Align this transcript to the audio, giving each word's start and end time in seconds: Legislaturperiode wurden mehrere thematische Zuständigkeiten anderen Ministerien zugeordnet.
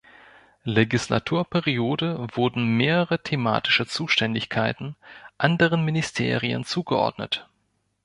Legislaturperiode 0.63 2.25
wurden 2.33 2.75
mehrere 2.75 3.21
thematische 3.21 3.85
Zuständigkeiten 3.85 4.95
anderen 5.37 5.85
Ministerien 5.85 6.65
zugeordnet. 6.65 7.47